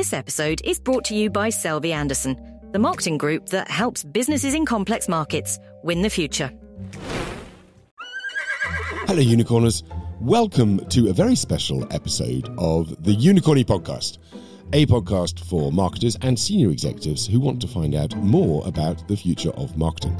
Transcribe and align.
This 0.00 0.14
episode 0.14 0.62
is 0.64 0.80
brought 0.80 1.04
to 1.04 1.14
you 1.14 1.28
by 1.28 1.50
Selby 1.50 1.92
Anderson, 1.92 2.34
the 2.72 2.78
marketing 2.78 3.18
group 3.18 3.50
that 3.50 3.70
helps 3.70 4.02
businesses 4.02 4.54
in 4.54 4.64
complex 4.64 5.10
markets 5.10 5.58
win 5.84 6.00
the 6.00 6.08
future. 6.08 6.50
Hello, 9.04 9.20
unicorners. 9.20 9.82
Welcome 10.18 10.78
to 10.86 11.10
a 11.10 11.12
very 11.12 11.34
special 11.34 11.86
episode 11.92 12.48
of 12.56 12.88
the 13.04 13.14
Unicorny 13.14 13.62
Podcast, 13.62 14.16
a 14.72 14.86
podcast 14.86 15.38
for 15.44 15.70
marketers 15.70 16.16
and 16.22 16.38
senior 16.38 16.70
executives 16.70 17.26
who 17.26 17.38
want 17.38 17.60
to 17.60 17.68
find 17.68 17.94
out 17.94 18.16
more 18.16 18.66
about 18.66 19.06
the 19.06 19.18
future 19.18 19.50
of 19.50 19.76
marketing. 19.76 20.18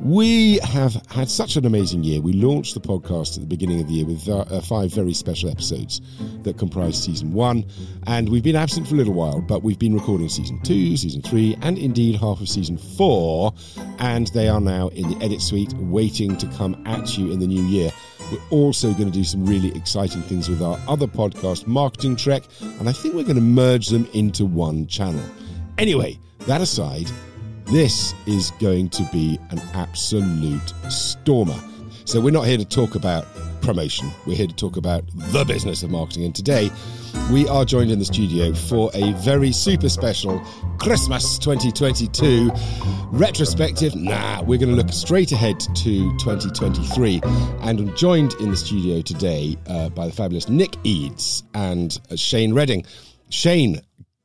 We 0.00 0.58
have 0.58 0.94
had 1.10 1.30
such 1.30 1.56
an 1.56 1.64
amazing 1.64 2.04
year. 2.04 2.20
We 2.20 2.34
launched 2.34 2.74
the 2.74 2.80
podcast 2.80 3.36
at 3.36 3.40
the 3.40 3.46
beginning 3.46 3.80
of 3.80 3.88
the 3.88 3.94
year 3.94 4.06
with 4.06 4.28
uh, 4.28 4.40
uh, 4.40 4.60
five 4.60 4.92
very 4.92 5.14
special 5.14 5.48
episodes 5.50 6.00
that 6.42 6.58
comprise 6.58 7.02
season 7.02 7.32
one. 7.32 7.64
And 8.06 8.28
we've 8.28 8.42
been 8.42 8.56
absent 8.56 8.86
for 8.86 8.94
a 8.94 8.98
little 8.98 9.14
while, 9.14 9.40
but 9.40 9.62
we've 9.62 9.78
been 9.78 9.94
recording 9.94 10.28
season 10.28 10.60
two, 10.62 10.96
season 10.96 11.22
three, 11.22 11.56
and 11.62 11.78
indeed 11.78 12.16
half 12.16 12.40
of 12.40 12.48
season 12.48 12.76
four. 12.76 13.54
And 13.98 14.26
they 14.28 14.48
are 14.48 14.60
now 14.60 14.88
in 14.88 15.08
the 15.08 15.24
edit 15.24 15.40
suite 15.40 15.72
waiting 15.74 16.36
to 16.36 16.46
come 16.48 16.82
at 16.86 17.16
you 17.16 17.32
in 17.32 17.38
the 17.38 17.46
new 17.46 17.62
year. 17.62 17.90
We're 18.30 18.48
also 18.50 18.92
going 18.92 19.10
to 19.10 19.18
do 19.18 19.24
some 19.24 19.46
really 19.46 19.74
exciting 19.76 20.22
things 20.22 20.48
with 20.48 20.62
our 20.62 20.78
other 20.88 21.06
podcast, 21.06 21.66
Marketing 21.66 22.16
Trek, 22.16 22.42
and 22.60 22.88
I 22.88 22.92
think 22.92 23.14
we're 23.14 23.22
going 23.22 23.36
to 23.36 23.42
merge 23.42 23.88
them 23.88 24.08
into 24.12 24.44
one 24.44 24.86
channel. 24.86 25.24
Anyway, 25.78 26.18
that 26.40 26.60
aside, 26.60 27.10
this 27.66 28.14
is 28.26 28.50
going 28.52 28.88
to 28.90 29.08
be 29.12 29.38
an 29.50 29.60
absolute 29.74 30.72
stormer. 30.88 31.58
So, 32.04 32.20
we're 32.20 32.30
not 32.30 32.46
here 32.46 32.58
to 32.58 32.64
talk 32.64 32.94
about 32.94 33.26
promotion, 33.62 34.10
we're 34.26 34.36
here 34.36 34.46
to 34.46 34.54
talk 34.54 34.76
about 34.76 35.04
the 35.32 35.44
business 35.44 35.82
of 35.82 35.90
marketing. 35.90 36.24
And 36.24 36.34
today, 36.34 36.70
we 37.32 37.48
are 37.48 37.64
joined 37.64 37.90
in 37.90 37.98
the 37.98 38.04
studio 38.04 38.52
for 38.52 38.90
a 38.92 39.12
very 39.14 39.52
super 39.52 39.88
special 39.88 40.38
Christmas 40.78 41.38
2022 41.38 42.50
retrospective. 43.10 43.94
Nah, 43.94 44.42
we're 44.42 44.58
going 44.58 44.68
to 44.68 44.76
look 44.76 44.92
straight 44.92 45.32
ahead 45.32 45.58
to 45.60 46.16
2023. 46.18 47.20
And 47.60 47.80
I'm 47.80 47.96
joined 47.96 48.34
in 48.34 48.50
the 48.50 48.56
studio 48.56 49.00
today 49.00 49.56
uh, 49.66 49.88
by 49.88 50.06
the 50.06 50.12
fabulous 50.12 50.48
Nick 50.48 50.76
Eades 50.84 51.42
and 51.54 51.98
uh, 52.10 52.16
Shane 52.16 52.52
Redding. 52.52 52.84
Shane, 53.30 53.80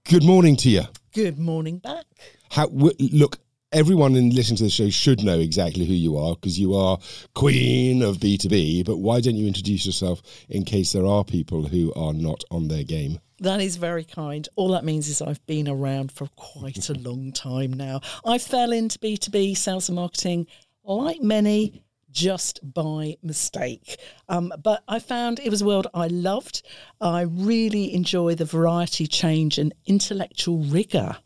good 0.10 0.26
morning 0.26 0.58
to 0.58 0.70
you. 0.70 0.82
Good 1.14 1.40
morning 1.40 1.78
back. 1.78 2.06
How 2.50 2.68
w- 2.68 2.96
look? 3.00 3.40
Everyone 3.72 4.16
in 4.16 4.32
listening 4.32 4.58
to 4.58 4.64
the 4.64 4.70
show 4.72 4.90
should 4.90 5.24
know 5.24 5.40
exactly 5.40 5.86
who 5.86 5.94
you 5.94 6.18
are 6.18 6.34
because 6.34 6.58
you 6.58 6.74
are 6.74 6.98
queen 7.36 8.02
of 8.02 8.20
B 8.20 8.36
two 8.36 8.50
B. 8.50 8.82
But 8.82 8.98
why 8.98 9.22
don't 9.22 9.36
you 9.36 9.46
introduce 9.46 9.86
yourself 9.86 10.24
in 10.50 10.66
case 10.66 10.92
there 10.92 11.06
are 11.06 11.24
people 11.24 11.68
who 11.68 11.94
are 11.94 12.14
not 12.14 12.44
on 12.50 12.68
their 12.68 12.84
game? 12.84 13.20
That 13.42 13.62
is 13.62 13.76
very 13.76 14.04
kind. 14.04 14.50
All 14.56 14.70
that 14.70 14.84
means 14.84 15.08
is 15.08 15.22
I've 15.22 15.46
been 15.46 15.68
around 15.68 16.12
for 16.12 16.28
quite 16.36 16.90
a 16.90 16.94
long 16.94 17.32
time 17.32 17.72
now. 17.74 18.02
I 18.26 18.40
fell 18.40 18.72
into 18.72 18.98
B2B 18.98 19.56
sales 19.56 19.88
and 19.88 19.98
marketing 19.98 20.48
like 20.84 21.22
many 21.22 21.84
just 22.12 22.60
by 22.74 23.18
mistake. 23.22 23.98
Um, 24.28 24.52
but 24.64 24.84
I 24.88 25.00
found 25.00 25.40
it 25.40 25.50
was 25.50 25.62
a 25.62 25.66
world 25.66 25.88
I 25.94 26.08
loved. 26.08 26.64
I 27.00 27.22
really 27.22 27.94
enjoy 27.94 28.36
the 28.36 28.46
variety, 28.46 29.06
change, 29.08 29.58
and 29.58 29.74
intellectual 29.86 30.58
rigor 30.58 31.18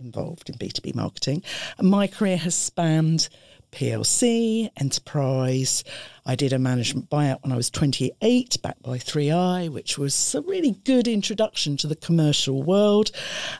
involved 0.00 0.48
in 0.48 0.56
B2B 0.56 0.94
marketing. 0.94 1.42
And 1.78 1.88
my 1.88 2.06
career 2.06 2.36
has 2.38 2.54
spanned 2.54 3.28
PLC, 3.72 4.68
enterprise. 4.76 5.84
I 6.26 6.34
did 6.34 6.52
a 6.52 6.58
management 6.58 7.08
buyout 7.08 7.42
when 7.42 7.52
I 7.52 7.56
was 7.56 7.70
28, 7.70 8.58
backed 8.62 8.82
by 8.82 8.98
3i, 8.98 9.70
which 9.70 9.96
was 9.96 10.34
a 10.34 10.42
really 10.42 10.72
good 10.84 11.08
introduction 11.08 11.76
to 11.78 11.86
the 11.86 11.96
commercial 11.96 12.62
world. 12.62 13.10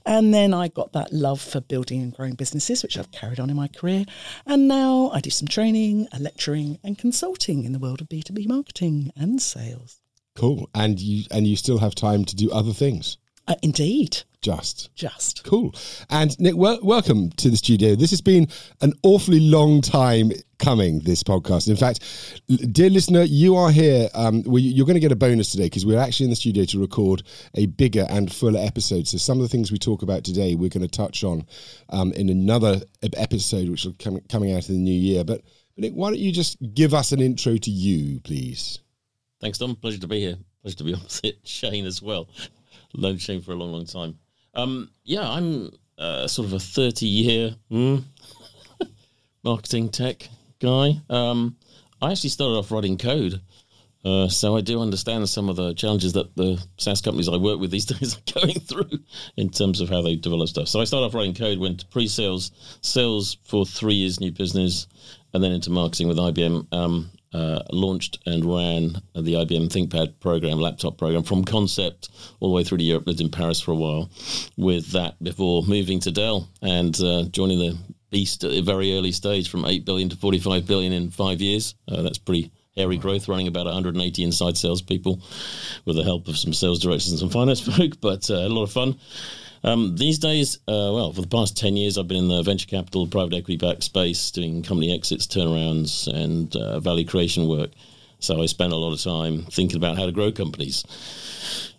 And 0.05 0.35
then 0.35 0.53
I 0.53 0.69
got 0.69 0.93
that 0.93 1.13
love 1.13 1.41
for 1.41 1.61
building 1.61 2.03
and 2.03 2.15
growing 2.15 2.35
businesses, 2.35 2.83
which 2.83 2.99
I've 2.99 3.13
carried 3.13 3.41
on 3.41 3.51
in 3.51 3.57
my 3.57 3.69
career. 3.69 4.05
And 4.47 4.69
now 4.69 5.11
I 5.13 5.21
do 5.21 5.31
some 5.31 5.49
training, 5.49 6.09
lecturing, 6.19 6.79
and 6.83 6.99
consulting 6.99 7.65
in 7.65 7.73
the 7.73 7.79
world 7.79 8.01
of 8.01 8.09
B2B 8.09 8.47
marketing 8.47 9.13
and 9.17 9.41
sales. 9.41 10.01
Cool. 10.37 10.69
And 10.75 11.01
you 11.01 11.25
and 11.31 11.47
you 11.47 11.57
still 11.57 11.79
have 11.79 11.95
time 11.95 12.25
to 12.25 12.37
do 12.37 12.51
other 12.51 12.73
things. 12.73 13.19
Uh, 13.47 13.57
indeed. 13.63 14.23
Just. 14.43 14.95
Just. 14.95 15.45
Cool. 15.45 15.75
And 16.09 16.39
Nick, 16.41 16.57
wel- 16.57 16.81
welcome 16.83 17.29
to 17.33 17.51
the 17.51 17.59
studio. 17.59 17.95
This 17.95 18.09
has 18.09 18.23
been 18.23 18.49
an 18.81 18.95
awfully 19.03 19.39
long 19.39 19.83
time 19.83 20.33
coming, 20.59 21.01
this 21.01 21.23
podcast. 21.23 21.69
In 21.69 21.77
fact, 21.77 22.01
dear 22.73 22.89
listener, 22.89 23.23
you 23.23 23.55
are 23.57 23.71
here. 23.71 24.09
Um, 24.15 24.43
we, 24.45 24.63
you're 24.63 24.87
going 24.87 24.95
to 24.95 25.01
get 25.01 25.13
a 25.13 25.17
bonus 25.17 25.53
today 25.53 25.65
because 25.65 25.85
we're 25.85 25.99
actually 25.99 26.25
in 26.25 26.31
the 26.31 26.37
studio 26.37 26.65
to 26.65 26.81
record 26.81 27.23
a 27.55 27.67
bigger 27.67 28.07
and 28.09 28.33
fuller 28.33 28.61
episode. 28.61 29.07
So 29.07 29.19
some 29.19 29.37
of 29.37 29.43
the 29.43 29.49
things 29.49 29.71
we 29.71 29.79
talk 29.79 30.01
about 30.01 30.25
today, 30.25 30.55
we're 30.55 30.71
going 30.71 30.89
to 30.89 30.89
touch 30.89 31.23
on 31.23 31.45
um, 31.91 32.11
in 32.13 32.31
another 32.31 32.81
episode, 33.15 33.69
which 33.69 33.85
will 33.85 33.97
come 33.99 34.21
coming 34.31 34.55
out 34.55 34.71
in 34.71 34.77
the 34.77 34.81
new 34.81 34.99
year. 34.99 35.23
But, 35.23 35.43
but 35.75 35.83
Nick, 35.83 35.93
why 35.93 36.09
don't 36.09 36.19
you 36.19 36.33
just 36.33 36.57
give 36.73 36.95
us 36.95 37.13
an 37.13 37.21
intro 37.21 37.59
to 37.59 37.71
you, 37.71 38.21
please? 38.21 38.79
Thanks, 39.43 39.59
Dom. 39.59 39.77
Pleasure 39.77 40.01
to 40.01 40.09
be 40.09 40.21
here. 40.21 40.37
Pleasure 40.63 40.79
to 40.79 40.85
be 40.85 40.95
opposite 40.95 41.41
Shane 41.45 41.85
as 41.85 42.01
well. 42.01 42.31
Known 42.95 43.19
Shane 43.19 43.43
for 43.43 43.53
a 43.53 43.55
long, 43.55 43.73
long 43.73 43.85
time. 43.85 44.19
Um, 44.55 44.91
yeah, 45.05 45.29
I'm 45.29 45.71
uh, 45.99 46.27
sort 46.27 46.49
of 46.49 46.55
a 46.55 46.59
30 46.59 47.07
year 47.07 47.57
mm, 47.71 48.03
marketing 49.45 49.91
tech 49.91 50.29
guy. 50.61 51.01
Um, 51.09 51.57
I 52.01 52.13
actually 52.13 52.31
started 52.31 52.55
off 52.55 52.73
writing 52.73 52.99
code. 52.99 53.41
Uh, 54.03 54.29
so 54.29 54.57
I 54.57 54.63
do 54.63 54.81
understand 54.81 55.29
some 55.29 55.51
of 55.51 55.57
the 55.57 55.75
challenges 55.75 56.15
that 56.15 56.35
the 56.35 56.63
SaaS 56.79 57.03
companies 57.03 57.29
I 57.29 57.37
work 57.37 57.61
with 57.61 57.71
these 57.71 57.85
days 57.99 58.17
are 58.17 58.41
going 58.41 58.59
through 58.61 58.99
in 59.37 59.51
terms 59.51 59.81
of 59.81 59.91
how 59.91 60.01
they 60.01 60.17
develop 60.17 60.49
stuff. 60.49 60.69
So 60.69 60.81
I 60.81 60.85
started 60.85 61.07
off 61.07 61.15
writing 61.15 61.35
code, 61.35 61.59
went 61.59 61.81
to 61.81 61.87
pre-sales, 61.87 62.51
sales 62.81 63.37
for 63.45 63.67
three 63.67 63.95
years, 63.95 64.19
new 64.19 64.33
business, 64.33 64.87
and 65.35 65.45
then 65.45 65.53
into 65.53 65.71
marketing 65.71 66.09
with 66.09 66.17
IBM. 66.17 66.73
Um, 66.73 67.11
uh, 67.33 67.61
launched 67.71 68.19
and 68.27 68.45
ran 68.45 69.01
the 69.15 69.35
IBM 69.35 69.69
ThinkPad 69.69 70.19
program, 70.21 70.59
laptop 70.59 70.99
program, 70.99 71.23
from 71.23 71.45
concept 71.45 72.09
all 72.41 72.51
the 72.51 72.55
way 72.55 72.65
through 72.65 72.79
to 72.79 72.85
Europe. 72.85 73.07
Lived 73.07 73.21
in 73.21 73.31
Paris 73.31 73.61
for 73.61 73.73
a 73.73 73.77
while 73.77 74.11
with 74.57 74.93
that 74.93 75.23
before 75.23 75.63
moving 75.65 76.01
to 76.01 76.11
Dell 76.11 76.49
and 76.63 76.99
uh, 77.01 77.25
joining 77.31 77.59
the 77.59 77.79
beast 78.11 78.45
at 78.45 78.53
a 78.53 78.61
very 78.61 78.97
early 78.97 79.13
stage 79.13 79.49
from 79.49 79.65
8 79.65 79.85
billion 79.85 80.09
to 80.09 80.17
45 80.17 80.67
billion 80.67 80.93
in 80.93 81.11
five 81.11 81.41
years. 81.41 81.75
Uh, 81.89 82.03
that's 82.03 82.19
pretty 82.19 82.51
hairy 82.77 82.97
growth, 82.97 83.29
running 83.29 83.47
about 83.47 83.67
180 83.67 84.23
inside 84.23 84.57
salespeople 84.57 85.21
with 85.85 85.97
the 85.97 86.05
help 86.05 86.29
of 86.29 86.37
some 86.37 86.53
sales 86.53 86.81
directors 86.81 87.11
and 87.11 87.19
some 87.19 87.31
finance 87.31 87.61
folk, 87.77 88.01
but 88.01 88.29
uh, 88.31 88.35
a 88.35 88.49
lot 88.49 88.65
of 88.65 88.73
fun. 88.73 88.99
Um, 89.63 89.97
these 89.97 90.19
days, 90.19 90.57
uh, 90.69 90.91
well, 90.95 91.13
for 91.13 91.21
the 91.21 91.29
past 91.29 91.57
10 91.57 91.77
years, 91.77 91.99
I've 91.99 92.09
been 92.09 92.17
in 92.17 92.29
the 92.29 92.43
venture 92.43 92.67
capital, 92.67 93.07
private 93.07 93.35
equity 93.35 93.57
backed 93.57 93.85
space, 93.85 94.31
doing 94.31 94.63
company 94.63 94.95
exits, 94.95 95.27
turnarounds, 95.27 96.07
and 96.07 96.55
uh, 96.57 96.81
value 96.81 97.07
creation 97.07 97.47
work. 97.47 97.71
So 98.21 98.43
I 98.43 98.47
spend 98.47 98.73
a 98.73 98.77
lot 98.77 98.93
of 98.93 99.03
time 99.03 99.45
thinking 99.45 99.77
about 99.77 99.99
how 99.99 100.07
to 100.07 100.13
grow 100.13 100.33
companies 100.33 100.85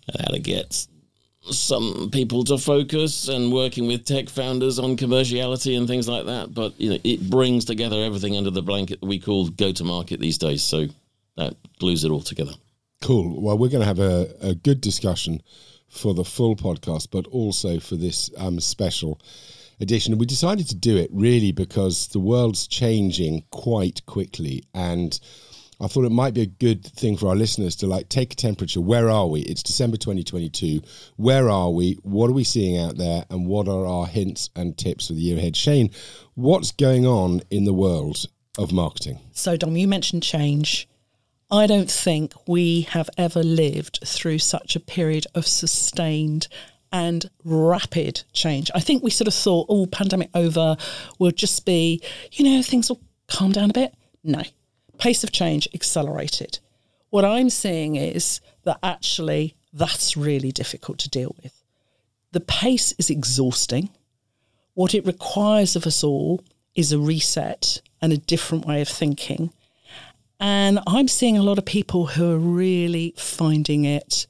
and 0.08 0.24
how 0.24 0.32
to 0.32 0.40
get 0.40 0.86
some 1.50 2.10
people 2.12 2.44
to 2.44 2.56
focus 2.56 3.28
and 3.28 3.52
working 3.52 3.88
with 3.88 4.04
tech 4.04 4.28
founders 4.28 4.78
on 4.78 4.96
commerciality 4.96 5.76
and 5.76 5.88
things 5.88 6.08
like 6.08 6.26
that. 6.26 6.54
But 6.54 6.80
you 6.80 6.90
know, 6.90 6.98
it 7.02 7.28
brings 7.28 7.64
together 7.64 7.96
everything 8.02 8.36
under 8.36 8.50
the 8.50 8.62
blanket 8.62 9.00
that 9.00 9.06
we 9.06 9.18
call 9.18 9.48
go 9.48 9.72
to 9.72 9.84
market 9.84 10.20
these 10.20 10.38
days. 10.38 10.62
So 10.62 10.86
that 11.36 11.56
glues 11.78 12.04
it 12.04 12.10
all 12.10 12.20
together. 12.20 12.52
Cool. 13.00 13.40
Well, 13.42 13.58
we're 13.58 13.70
going 13.70 13.80
to 13.80 13.86
have 13.86 13.98
a, 13.98 14.32
a 14.40 14.54
good 14.54 14.80
discussion 14.80 15.42
for 15.92 16.14
the 16.14 16.24
full 16.24 16.56
podcast, 16.56 17.08
but 17.10 17.26
also 17.26 17.78
for 17.78 17.96
this 17.96 18.30
um, 18.38 18.58
special 18.58 19.20
edition. 19.78 20.12
And 20.12 20.20
we 20.20 20.26
decided 20.26 20.68
to 20.68 20.74
do 20.74 20.96
it 20.96 21.10
really 21.12 21.52
because 21.52 22.08
the 22.08 22.18
world's 22.18 22.66
changing 22.66 23.44
quite 23.50 24.04
quickly. 24.06 24.64
And 24.72 25.18
I 25.80 25.88
thought 25.88 26.04
it 26.04 26.12
might 26.12 26.32
be 26.32 26.42
a 26.42 26.46
good 26.46 26.84
thing 26.84 27.16
for 27.16 27.28
our 27.28 27.36
listeners 27.36 27.76
to 27.76 27.86
like 27.86 28.08
take 28.08 28.32
a 28.32 28.36
temperature. 28.36 28.80
Where 28.80 29.10
are 29.10 29.26
we? 29.26 29.40
It's 29.40 29.62
December 29.62 29.98
2022. 29.98 30.80
Where 31.16 31.50
are 31.50 31.70
we? 31.70 31.98
What 32.02 32.30
are 32.30 32.34
we 32.34 32.44
seeing 32.44 32.78
out 32.78 32.96
there? 32.96 33.26
And 33.28 33.46
what 33.46 33.68
are 33.68 33.84
our 33.86 34.06
hints 34.06 34.48
and 34.56 34.76
tips 34.78 35.08
for 35.08 35.12
the 35.12 35.20
year 35.20 35.36
ahead? 35.36 35.56
Shane, 35.56 35.90
what's 36.34 36.72
going 36.72 37.06
on 37.06 37.42
in 37.50 37.64
the 37.64 37.74
world 37.74 38.24
of 38.56 38.72
marketing? 38.72 39.18
So, 39.32 39.56
Dom, 39.56 39.76
you 39.76 39.88
mentioned 39.88 40.22
change. 40.22 40.88
I 41.52 41.66
don't 41.66 41.90
think 41.90 42.32
we 42.48 42.82
have 42.92 43.10
ever 43.18 43.42
lived 43.42 44.00
through 44.02 44.38
such 44.38 44.74
a 44.74 44.80
period 44.80 45.26
of 45.34 45.46
sustained 45.46 46.48
and 46.90 47.28
rapid 47.44 48.22
change. 48.32 48.70
I 48.74 48.80
think 48.80 49.02
we 49.02 49.10
sort 49.10 49.28
of 49.28 49.34
thought, 49.34 49.66
oh, 49.68 49.84
pandemic 49.84 50.30
over 50.34 50.78
will 51.18 51.30
just 51.30 51.66
be, 51.66 52.02
you 52.32 52.46
know, 52.46 52.62
things 52.62 52.88
will 52.88 53.02
calm 53.28 53.52
down 53.52 53.68
a 53.68 53.74
bit. 53.74 53.94
No, 54.24 54.42
pace 54.96 55.24
of 55.24 55.30
change 55.30 55.68
accelerated. 55.74 56.58
What 57.10 57.26
I'm 57.26 57.50
seeing 57.50 57.96
is 57.96 58.40
that 58.64 58.78
actually 58.82 59.54
that's 59.74 60.16
really 60.16 60.52
difficult 60.52 60.98
to 61.00 61.10
deal 61.10 61.36
with. 61.42 61.52
The 62.30 62.40
pace 62.40 62.94
is 62.98 63.10
exhausting. 63.10 63.90
What 64.72 64.94
it 64.94 65.04
requires 65.04 65.76
of 65.76 65.86
us 65.86 66.02
all 66.02 66.42
is 66.74 66.92
a 66.92 66.98
reset 66.98 67.82
and 68.00 68.10
a 68.10 68.16
different 68.16 68.64
way 68.64 68.80
of 68.80 68.88
thinking. 68.88 69.52
And 70.42 70.80
I'm 70.88 71.06
seeing 71.06 71.38
a 71.38 71.42
lot 71.42 71.58
of 71.58 71.64
people 71.64 72.04
who 72.06 72.32
are 72.32 72.36
really 72.36 73.14
finding 73.16 73.84
it 73.84 74.26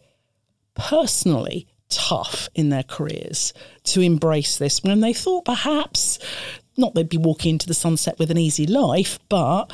personally 0.74 1.66
tough 1.88 2.50
in 2.54 2.68
their 2.68 2.82
careers 2.82 3.54
to 3.84 4.02
embrace 4.02 4.58
this 4.58 4.82
when 4.82 5.00
they 5.00 5.14
thought 5.14 5.46
perhaps 5.46 6.18
not 6.76 6.94
they'd 6.94 7.08
be 7.08 7.16
walking 7.16 7.52
into 7.52 7.66
the 7.66 7.74
sunset 7.74 8.18
with 8.18 8.30
an 8.30 8.36
easy 8.36 8.66
life, 8.66 9.18
but 9.30 9.72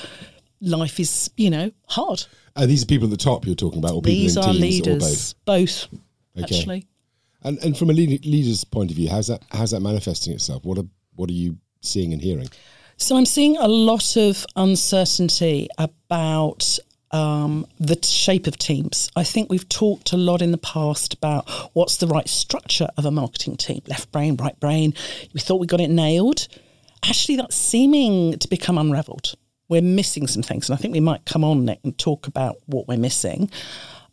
life 0.61 1.01
is, 1.01 1.29
you 1.37 1.51
know, 1.51 1.73
hard. 1.89 2.25
Uh, 2.55 2.67
these 2.67 2.85
are 2.85 2.87
people 2.87 3.07
at 3.07 3.11
the 3.11 3.17
top 3.17 3.45
you're 3.45 3.57
talking 3.57 3.81
about, 3.81 3.95
or 3.95 4.03
people 4.03 4.13
These 4.13 4.37
in 4.37 4.43
are 4.45 4.53
teams, 4.53 4.61
leaders, 4.61 5.33
both, 5.45 5.85
or 5.85 5.99
both. 6.37 6.45
Okay. 6.45 6.57
actually. 6.57 6.87
And 7.43 7.59
and 7.65 7.77
from 7.77 7.91
a 7.91 7.93
leader's 7.93 8.63
point 8.63 8.91
of 8.91 8.97
view, 8.97 9.09
how's 9.09 9.27
that 9.27 9.43
how's 9.51 9.73
that 9.73 9.81
manifesting 9.81 10.35
itself? 10.35 10.65
What 10.65 10.79
are 10.79 10.87
what 11.17 11.31
are 11.31 11.35
you 11.35 11.57
seeing 11.81 12.13
and 12.13 12.23
hearing? 12.23 12.49
So 13.01 13.17
I'm 13.17 13.27
seeing 13.27 13.57
a 13.57 13.69
lot 13.69 14.17
of 14.17 14.45
uncertainty 14.57 15.69
about 15.79 16.81
um, 17.13 17.65
the 17.79 17.97
shape 18.05 18.49
of 18.49 18.59
teams. 18.59 19.09
I 19.15 19.23
think 19.23 19.49
we've 19.49 19.69
talked 19.69 20.13
a 20.13 20.17
lot 20.17 20.43
in 20.43 20.51
the 20.51 20.59
past 20.59 21.15
about 21.15 21.49
what's 21.75 21.99
the 21.99 22.09
right 22.09 22.29
structure 22.29 22.89
of 22.97 23.07
a 23.07 23.13
marketing 23.13 23.57
team 23.57 23.83
left 23.87 24.11
brain, 24.11 24.37
right 24.37 24.59
brain. 24.59 24.95
We 25.33 25.39
thought 25.39 25.61
we 25.61 25.69
got 25.69 25.81
it 25.81 25.91
nailed. 25.91 26.49
Actually, 27.05 27.37
that's 27.37 27.55
seeming 27.55 28.37
to 28.41 28.49
become 28.49 28.77
unraveled. 28.77 29.35
We're 29.69 29.81
missing 29.81 30.27
some 30.27 30.43
things, 30.43 30.69
and 30.69 30.77
I 30.77 30.83
think 30.83 30.93
we 30.93 31.01
might 31.01 31.25
come 31.25 31.45
on 31.45 31.65
Nick 31.65 31.79
and 31.85 31.97
talk 31.97 32.27
about 32.27 32.57
what 32.67 32.89
we're 32.89 32.99
missing. 32.99 33.49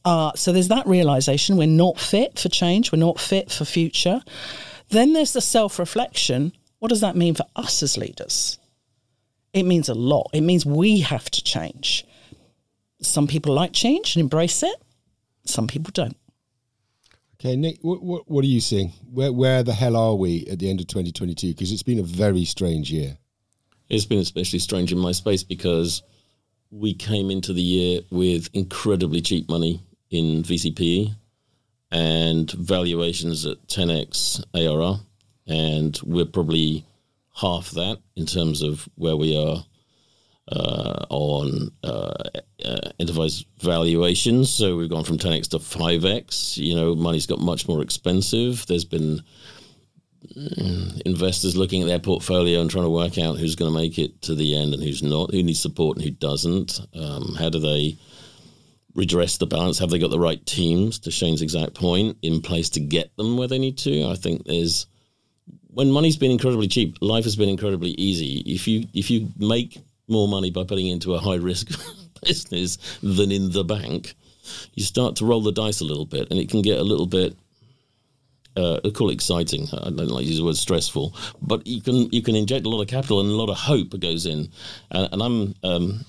Uh, 0.06 0.32
so 0.36 0.54
there's 0.54 0.68
that 0.68 0.86
realization 0.86 1.58
we're 1.58 1.66
not 1.66 2.00
fit 2.00 2.38
for 2.38 2.50
change, 2.50 2.92
we're 2.92 3.00
not 3.00 3.20
fit 3.20 3.52
for 3.52 3.66
future. 3.66 4.22
Then 4.90 5.14
there's 5.14 5.34
the 5.34 5.42
self 5.42 5.80
reflection. 5.80 6.54
What 6.78 6.90
does 6.90 7.02
that 7.02 7.16
mean 7.16 7.34
for 7.34 7.46
us 7.56 7.82
as 7.82 7.98
leaders? 7.98 8.60
It 9.56 9.64
means 9.64 9.88
a 9.88 9.94
lot. 9.94 10.30
It 10.34 10.42
means 10.42 10.66
we 10.66 11.00
have 11.00 11.32
to 11.32 11.42
change. 11.42 12.06
Some 13.02 13.26
people 13.26 13.54
like 13.54 13.72
change 13.72 14.16
and 14.16 14.22
embrace 14.22 14.62
it, 14.62 14.76
some 15.46 15.66
people 15.66 15.92
don't. 15.94 16.18
Okay, 17.36 17.56
Nick, 17.56 17.78
what, 17.82 18.04
what, 18.04 18.30
what 18.30 18.44
are 18.44 18.48
you 18.48 18.60
seeing? 18.60 18.90
Where, 19.14 19.32
where 19.32 19.64
the 19.64 19.74
hell 19.74 19.96
are 19.96 20.16
we 20.16 20.46
at 20.48 20.60
the 20.60 20.70
end 20.70 20.82
of 20.82 20.88
2022? 20.88 21.48
Because 21.50 21.72
it's 21.72 21.84
been 21.84 22.00
a 22.00 22.04
very 22.04 22.44
strange 22.44 22.92
year. 22.92 23.18
It's 23.88 24.04
been 24.06 24.20
especially 24.20 24.60
strange 24.60 24.92
in 24.92 24.98
my 24.98 25.14
space 25.14 25.44
because 25.44 26.04
we 26.70 26.94
came 26.94 27.32
into 27.32 27.54
the 27.54 27.62
year 27.62 28.02
with 28.10 28.50
incredibly 28.54 29.22
cheap 29.22 29.48
money 29.48 29.82
in 30.10 30.44
VCPE 30.44 31.16
and 31.92 32.52
valuations 32.52 33.46
at 33.46 33.66
10x 33.68 34.44
ARR. 34.54 35.00
And 35.48 35.98
we're 36.04 36.26
probably 36.26 36.86
half 37.36 37.72
that 37.72 38.00
in 38.16 38.26
terms 38.26 38.62
of 38.62 38.88
where 38.96 39.16
we 39.16 39.38
are 39.38 39.64
uh, 40.52 41.06
on 41.10 41.72
uh, 41.84 42.14
uh, 42.64 42.90
enterprise 43.00 43.46
valuations. 43.60 44.50
So 44.50 44.78
we've 44.78 44.90
gone 44.90 45.04
from 45.04 45.18
10x 45.18 45.50
to 45.50 45.58
5x. 45.58 46.58
You 46.58 46.76
know, 46.76 46.96
money's 46.96 47.26
got 47.26 47.40
much 47.40 47.68
more 47.68 47.82
expensive. 47.82 48.66
There's 48.68 48.86
been 48.86 49.22
mm, 50.38 51.02
investors 51.02 51.58
looking 51.58 51.82
at 51.82 51.88
their 51.88 52.00
portfolio 52.00 52.62
and 52.62 52.70
trying 52.70 52.86
to 52.86 52.90
work 52.90 53.18
out 53.18 53.38
who's 53.38 53.56
going 53.56 53.72
to 53.72 53.78
make 53.78 53.98
it 53.98 54.22
to 54.24 54.36
the 54.36 54.56
end 54.56 54.74
and 54.74 54.84
who's 54.84 55.04
not, 55.04 55.32
who 55.32 55.44
needs 55.44 55.62
support 55.62 55.98
and 55.98 56.06
who 56.06 56.12
doesn't. 56.12 56.80
Um, 56.94 57.36
how 57.38 57.50
do 57.50 57.60
they 57.60 57.98
redress 58.94 59.38
the 59.38 59.48
balance? 59.48 59.80
Have 59.80 59.90
they 59.90 60.00
got 60.00 60.12
the 60.12 60.20
right 60.20 60.44
teams, 60.46 61.00
to 61.00 61.12
Shane's 61.12 61.42
exact 61.42 61.74
point, 61.74 62.18
in 62.22 62.42
place 62.42 62.70
to 62.72 62.80
get 62.80 63.16
them 63.18 63.36
where 63.36 63.48
they 63.48 63.60
need 63.60 63.78
to? 63.80 64.06
I 64.06 64.16
think 64.16 64.46
there's 64.46 64.86
when 65.76 65.92
money's 65.92 66.16
been 66.16 66.32
incredibly 66.32 66.70
cheap, 66.70 66.98
life 67.02 67.26
has 67.26 67.36
been 67.36 67.50
incredibly 67.50 67.92
easy. 67.92 68.42
If 68.46 68.66
you 68.66 68.88
if 68.94 69.12
you 69.12 69.28
make 69.38 69.78
more 70.08 70.28
money 70.28 70.50
by 70.50 70.64
putting 70.64 70.88
into 70.88 71.16
a 71.16 71.20
high 71.20 71.36
risk 71.36 71.68
business 72.24 72.78
than 73.04 73.30
in 73.32 73.52
the 73.52 73.66
bank, 73.66 74.16
you 74.74 74.84
start 74.84 75.18
to 75.18 75.26
roll 75.26 75.42
the 75.42 75.52
dice 75.52 75.82
a 75.82 75.86
little 75.86 76.06
bit, 76.06 76.30
and 76.32 76.40
it 76.40 76.50
can 76.50 76.62
get 76.62 76.80
a 76.80 76.84
little 76.84 77.06
bit. 77.06 77.36
Uh, 78.56 78.80
I 78.86 78.90
call 78.92 79.10
it 79.10 79.16
exciting. 79.16 79.68
I 79.74 79.90
don't 79.90 80.08
like 80.08 80.24
to 80.24 80.30
use 80.30 80.38
the 80.38 80.46
word 80.46 80.56
stressful, 80.56 81.14
but 81.42 81.68
you 81.68 81.82
can 81.82 82.10
you 82.10 82.22
can 82.22 82.38
inject 82.38 82.66
a 82.66 82.70
lot 82.70 82.82
of 82.82 82.88
capital 82.88 83.20
and 83.20 83.30
a 83.30 83.34
lot 83.34 83.50
of 83.50 83.58
hope 83.58 84.00
goes 84.00 84.26
in. 84.26 84.48
And, 84.92 85.10
and 85.12 85.22
I'm 85.22 85.56
um, 85.64 86.06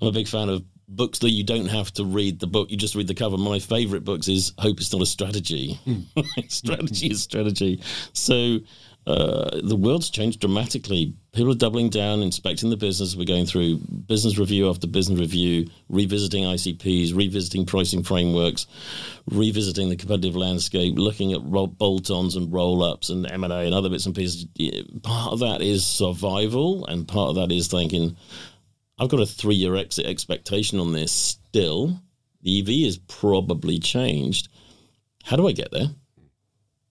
I'm 0.00 0.08
a 0.08 0.12
big 0.12 0.28
fan 0.28 0.48
of 0.48 0.64
books 0.88 1.18
that 1.20 1.30
you 1.30 1.44
don't 1.44 1.66
have 1.66 1.92
to 1.94 2.04
read 2.04 2.40
the 2.40 2.46
book; 2.46 2.70
you 2.70 2.76
just 2.76 2.94
read 2.94 3.08
the 3.08 3.14
cover. 3.14 3.36
My 3.36 3.58
favourite 3.58 4.04
books 4.04 4.28
is 4.28 4.52
"Hope 4.58 4.80
is 4.80 4.92
Not 4.92 5.02
a 5.02 5.06
Strategy." 5.06 5.78
strategy 6.48 7.08
is 7.08 7.22
strategy. 7.22 7.82
So 8.12 8.58
uh, 9.08 9.60
the 9.62 9.74
world's 9.74 10.10
changed 10.10 10.38
dramatically. 10.38 11.14
People 11.32 11.50
are 11.52 11.56
doubling 11.56 11.88
down, 11.88 12.20
inspecting 12.20 12.68
the 12.68 12.76
business. 12.76 13.16
We're 13.16 13.24
going 13.24 13.46
through 13.46 13.78
business 13.78 14.36
review 14.36 14.68
after 14.68 14.86
business 14.86 15.18
review, 15.18 15.70
revisiting 15.88 16.44
ICPs, 16.44 17.16
revisiting 17.16 17.64
pricing 17.64 18.02
frameworks, 18.02 18.66
revisiting 19.30 19.88
the 19.88 19.96
competitive 19.96 20.36
landscape, 20.36 20.98
looking 20.98 21.32
at 21.32 21.40
bolt-ons 21.42 22.36
and 22.36 22.52
roll-ups 22.52 23.08
and 23.08 23.30
M&A 23.30 23.64
and 23.64 23.74
other 23.74 23.88
bits 23.88 24.04
and 24.04 24.14
pieces. 24.14 24.44
Part 25.02 25.32
of 25.32 25.38
that 25.38 25.62
is 25.62 25.86
survival, 25.86 26.84
and 26.84 27.08
part 27.08 27.30
of 27.30 27.36
that 27.36 27.50
is 27.50 27.68
thinking, 27.68 28.14
I've 28.98 29.08
got 29.08 29.20
a 29.20 29.26
three-year 29.26 29.76
exit 29.76 30.06
expectation 30.06 30.80
on 30.80 30.92
this 30.92 31.12
still. 31.12 32.00
The 32.42 32.60
EV 32.60 32.68
is 32.86 32.98
probably 32.98 33.78
changed. 33.78 34.48
How 35.24 35.36
do 35.36 35.48
I 35.48 35.52
get 35.52 35.70
there? 35.70 35.88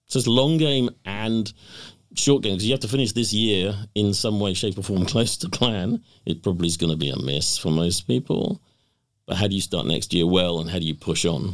So 0.08 0.20
it's 0.20 0.28
long 0.28 0.58
game 0.58 0.90
and 1.06 1.52
short 2.16 2.44
game 2.44 2.54
because 2.54 2.66
you 2.66 2.72
have 2.72 2.82
to 2.82 2.88
finish 2.88 3.12
this 3.12 3.34
year 3.34 3.76
in 3.96 4.14
some 4.14 4.40
way, 4.40 4.54
shape, 4.54 4.78
or 4.78 4.84
form 4.84 5.06
close 5.08 5.38
to 5.38 5.50
plan. 5.50 6.02
It 6.26 6.44
probably 6.44 6.68
is 6.68 6.78
going 6.78 6.92
to 6.92 6.98
be 6.98 7.10
a 7.10 7.18
miss 7.18 7.58
for 7.58 7.72
most 7.72 8.08
people. 8.08 8.62
But 9.26 9.38
how 9.38 9.48
do 9.48 9.56
you 9.56 9.62
start 9.62 9.86
next 9.86 10.14
year 10.14 10.26
well, 10.26 10.60
and 10.60 10.70
how 10.70 10.80
do 10.80 10.86
you 10.86 10.96
push 10.96 11.26
on? 11.26 11.54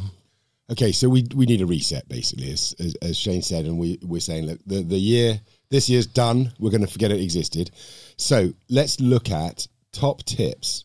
Okay, 0.70 0.92
so 0.92 1.08
we 1.08 1.26
we 1.34 1.44
need 1.44 1.60
a 1.60 1.66
reset 1.66 2.08
basically, 2.08 2.52
as, 2.52 2.74
as, 2.78 2.94
as 3.02 3.16
Shane 3.16 3.42
said, 3.42 3.66
and 3.66 3.78
we 3.78 3.98
we're 4.02 4.20
saying 4.20 4.46
look 4.46 4.60
the 4.64 4.82
the 4.82 4.98
year 4.98 5.40
this 5.70 5.90
year's 5.90 6.06
done. 6.06 6.52
We're 6.58 6.70
going 6.70 6.86
to 6.86 6.92
forget 6.92 7.10
it 7.10 7.20
existed. 7.20 7.72
So 8.16 8.52
let's 8.70 9.00
look 9.00 9.30
at 9.30 9.66
top 9.94 10.22
tips 10.24 10.84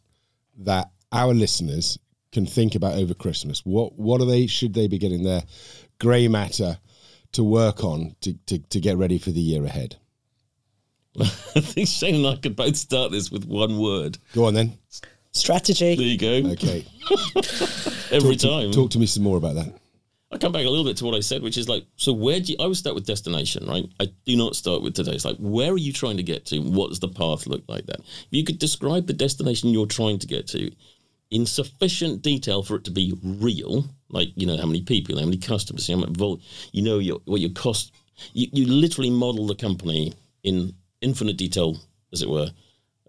that 0.60 0.92
our 1.12 1.34
listeners 1.34 1.98
can 2.32 2.46
think 2.46 2.76
about 2.76 2.96
over 2.96 3.14
Christmas. 3.14 3.66
What 3.66 3.98
what 3.98 4.22
are 4.22 4.26
they 4.26 4.48
should 4.48 4.74
they 4.74 4.88
be 4.88 4.98
getting 4.98 5.24
their 5.24 5.44
grey 6.00 6.28
matter 6.28 6.78
to 7.34 7.44
work 7.44 7.84
on 7.84 8.16
to, 8.22 8.34
to, 8.48 8.60
to 8.60 8.80
get 8.80 8.98
ready 8.98 9.18
for 9.18 9.32
the 9.32 9.40
year 9.40 9.66
ahead? 9.66 9.98
I 11.20 11.26
think 11.26 11.88
Shane 11.88 12.16
and 12.16 12.28
I 12.28 12.36
could 12.36 12.56
both 12.56 12.78
start 12.78 13.12
this 13.12 13.32
with 13.32 13.46
one 13.46 13.80
word. 13.80 14.18
Go 14.34 14.46
on 14.46 14.54
then. 14.54 14.78
Strategy. 15.32 15.96
There 15.96 16.06
you 16.06 16.18
go. 16.18 16.52
Okay. 16.52 16.86
Every 18.12 18.36
talk 18.36 18.52
time. 18.52 18.72
To, 18.72 18.74
talk 18.74 18.92
to 18.92 19.00
me 19.00 19.06
some 19.06 19.24
more 19.24 19.38
about 19.38 19.56
that. 19.56 19.74
I 20.32 20.38
come 20.38 20.52
back 20.52 20.66
a 20.66 20.70
little 20.70 20.86
bit 20.86 20.98
to 20.98 21.06
what 21.06 21.16
I 21.16 21.22
said, 21.22 21.42
which 21.42 21.58
is 21.58 21.68
like, 21.68 21.86
so 21.96 22.14
where 22.14 22.40
do 22.40 22.52
you, 22.52 22.58
I 22.60 22.68
would 22.68 22.78
start 22.78 22.94
with 22.94 23.08
destination, 23.08 23.66
right? 23.68 23.86
I 24.00 24.10
do 24.26 24.38
not 24.38 24.56
start 24.56 24.84
with 24.84 24.94
today. 24.94 25.14
It's 25.14 25.26
like, 25.26 25.38
where 25.38 25.72
are 25.72 25.78
you 25.78 25.92
trying 25.92 26.18
to 26.18 26.24
get 26.24 26.46
to? 26.48 26.60
What 26.60 26.90
does 26.90 27.00
the 27.00 27.08
path 27.08 27.48
look 27.48 27.64
like 27.68 27.88
that? 27.88 28.00
If 28.00 28.28
you 28.30 28.44
could 28.44 28.60
describe 28.60 29.08
the 29.08 29.14
destination 29.14 29.70
you're 29.70 29.88
trying 29.88 30.20
to 30.20 30.28
get 30.28 30.48
to 30.50 30.72
in 31.32 31.46
sufficient 31.46 32.22
detail 32.22 32.64
for 32.64 32.76
it 32.76 32.84
to 32.84 32.92
be 32.92 33.18
real, 33.24 33.86
like 34.10 34.30
you 34.36 34.46
know 34.46 34.58
how 34.58 34.66
many 34.66 34.82
people, 34.82 35.18
how 35.18 35.26
many 35.26 35.38
customers, 35.38 35.88
how 35.88 35.96
much 35.96 36.10
vol- 36.10 36.42
you 36.72 36.84
know 36.84 37.00
your, 37.00 37.20
what 37.26 37.42
your 37.42 37.52
cost. 37.52 37.92
You, 38.34 38.48
you 38.52 38.66
literally 38.66 39.10
model 39.10 39.48
the 39.48 39.56
company 39.56 40.14
in 40.44 40.74
infinite 41.02 41.38
detail, 41.38 41.78
as 42.12 42.22
it 42.22 42.30
were, 42.30 42.50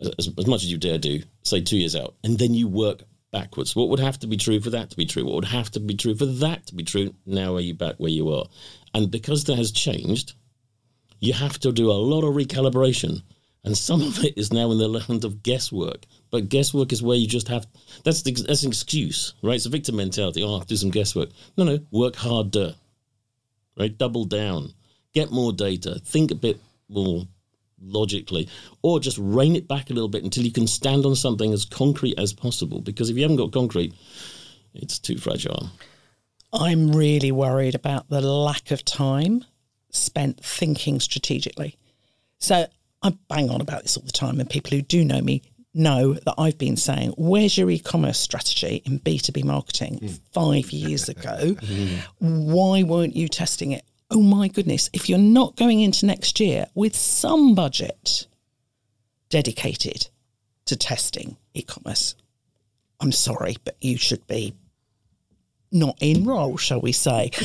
as, 0.00 0.28
as 0.38 0.46
much 0.46 0.62
as 0.62 0.70
you 0.70 0.78
dare 0.78 0.98
do. 0.98 1.22
Say 1.42 1.60
two 1.60 1.78
years 1.78 1.96
out, 1.96 2.14
and 2.22 2.38
then 2.38 2.54
you 2.54 2.68
work 2.68 3.02
backwards. 3.32 3.76
What 3.76 3.88
would 3.88 4.00
have 4.00 4.18
to 4.20 4.26
be 4.26 4.36
true 4.36 4.60
for 4.60 4.70
that 4.70 4.90
to 4.90 4.96
be 4.96 5.06
true? 5.06 5.24
What 5.24 5.34
would 5.34 5.44
have 5.46 5.70
to 5.72 5.80
be 5.80 5.94
true 5.94 6.14
for 6.14 6.26
that 6.26 6.66
to 6.66 6.74
be 6.74 6.84
true? 6.84 7.14
Now 7.26 7.56
are 7.56 7.60
you 7.60 7.74
back 7.74 7.96
where 7.98 8.10
you 8.10 8.32
are? 8.32 8.46
And 8.94 9.10
because 9.10 9.44
that 9.44 9.56
has 9.56 9.72
changed, 9.72 10.34
you 11.20 11.32
have 11.32 11.58
to 11.60 11.72
do 11.72 11.90
a 11.90 11.92
lot 11.92 12.24
of 12.24 12.34
recalibration. 12.34 13.22
And 13.62 13.76
some 13.76 14.00
of 14.00 14.24
it 14.24 14.38
is 14.38 14.52
now 14.52 14.70
in 14.70 14.78
the 14.78 14.88
land 14.88 15.24
of 15.24 15.42
guesswork. 15.42 16.06
But 16.30 16.48
guesswork 16.48 16.92
is 16.92 17.02
where 17.02 17.16
you 17.16 17.26
just 17.26 17.48
have 17.48 17.66
that's 18.04 18.22
the, 18.22 18.32
that's 18.32 18.62
an 18.62 18.70
excuse, 18.70 19.34
right? 19.42 19.56
It's 19.56 19.66
a 19.66 19.70
victim 19.70 19.96
mentality. 19.96 20.42
Oh, 20.42 20.54
I 20.54 20.58
have 20.58 20.66
to 20.66 20.74
do 20.74 20.76
some 20.76 20.90
guesswork. 20.90 21.30
No, 21.56 21.64
no, 21.64 21.78
work 21.90 22.16
harder, 22.16 22.74
right? 23.76 23.96
Double 23.96 24.24
down, 24.24 24.72
get 25.12 25.30
more 25.30 25.52
data, 25.52 26.00
think 26.04 26.30
a 26.30 26.36
bit 26.36 26.58
more 26.88 27.26
logically, 27.80 28.48
or 28.82 29.00
just 29.00 29.18
rein 29.18 29.56
it 29.56 29.68
back 29.68 29.90
a 29.90 29.94
little 29.94 30.08
bit 30.08 30.24
until 30.24 30.44
you 30.44 30.52
can 30.52 30.66
stand 30.66 31.04
on 31.06 31.16
something 31.16 31.52
as 31.52 31.64
concrete 31.64 32.18
as 32.18 32.32
possible. 32.32 32.80
Because 32.80 33.10
if 33.10 33.16
you 33.16 33.22
haven't 33.22 33.36
got 33.36 33.52
concrete, 33.52 33.94
it's 34.74 34.98
too 34.98 35.18
fragile. 35.18 35.68
I'm 36.52 36.92
really 36.92 37.32
worried 37.32 37.74
about 37.74 38.08
the 38.08 38.20
lack 38.20 38.70
of 38.70 38.84
time 38.84 39.44
spent 39.90 40.44
thinking 40.44 41.00
strategically. 41.00 41.76
So 42.38 42.66
I 43.02 43.12
bang 43.28 43.50
on 43.50 43.60
about 43.60 43.82
this 43.82 43.96
all 43.96 44.04
the 44.04 44.12
time, 44.12 44.40
and 44.40 44.48
people 44.48 44.70
who 44.72 44.82
do 44.82 45.04
know 45.04 45.20
me 45.20 45.42
know 45.72 46.14
that 46.14 46.34
I've 46.36 46.58
been 46.58 46.76
saying, 46.76 47.14
where's 47.16 47.56
your 47.56 47.70
e-commerce 47.70 48.18
strategy 48.18 48.82
in 48.84 48.98
B2B 48.98 49.44
marketing 49.44 50.00
mm. 50.02 50.20
five 50.32 50.70
years 50.72 51.08
ago? 51.08 51.56
Why 52.18 52.82
weren't 52.82 53.14
you 53.14 53.28
testing 53.28 53.72
it? 53.72 53.84
Oh 54.10 54.22
my 54.22 54.48
goodness, 54.48 54.90
if 54.92 55.08
you're 55.08 55.18
not 55.18 55.56
going 55.56 55.80
into 55.80 56.06
next 56.06 56.40
year 56.40 56.66
with 56.74 56.96
some 56.96 57.54
budget 57.54 58.26
dedicated 59.28 60.08
to 60.64 60.76
testing 60.76 61.36
e-commerce, 61.54 62.16
I'm 63.00 63.12
sorry, 63.12 63.56
but 63.64 63.76
you 63.80 63.96
should 63.96 64.26
be 64.26 64.54
not 65.72 65.96
in 66.00 66.24
role, 66.24 66.56
shall 66.56 66.80
we 66.80 66.92
say. 66.92 67.30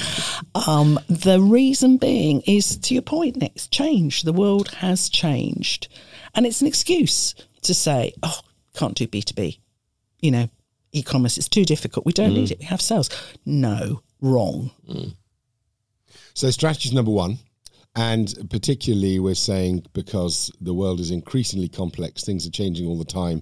Um, 0.68 1.00
the 1.10 1.42
reason 1.42 1.98
being 1.98 2.42
is 2.42 2.78
to 2.78 2.94
your 2.94 3.04
point, 3.04 3.36
Nick, 3.36 3.52
it's 3.56 3.68
changed. 3.68 4.26
The 4.26 4.34
world 4.34 4.70
has 4.76 5.10
changed. 5.10 5.90
And 6.34 6.46
it's 6.46 6.62
an 6.62 6.68
excuse 6.68 7.36
to 7.64 7.74
say, 7.74 8.14
oh, 8.24 8.40
can't 8.74 8.96
do 8.96 9.06
B2B. 9.06 9.60
You 10.22 10.32
know, 10.32 10.50
e 10.94 11.04
commerce 11.04 11.38
is 11.38 11.50
too 11.50 11.66
difficult. 11.66 12.06
We 12.06 12.14
don't 12.14 12.34
need 12.34 12.52
it. 12.52 12.60
We 12.60 12.66
have 12.66 12.82
sales. 12.82 13.10
No, 13.46 14.02
wrong. 14.22 14.72
So 16.36 16.51
strategy 16.51 16.94
number 16.94 17.12
one, 17.12 17.39
and 17.96 18.34
particularly 18.50 19.20
we're 19.20 19.36
saying 19.36 19.86
because 19.94 20.51
the 20.60 20.74
world 20.74 21.00
is 21.00 21.10
increasingly 21.10 21.70
complex, 21.70 22.25
things 22.25 22.46
are 22.46 22.51
changing 22.51 22.88
all 22.88 22.98
the 22.98 23.06
time. 23.06 23.42